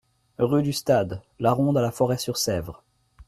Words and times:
Rue 0.39 0.63
du 0.63 0.73
Stade. 0.73 1.21
La 1.39 1.51
Ronde 1.53 1.77
à 1.77 1.81
La 1.83 1.91
Forêt-sur-Sèvre 1.91 2.81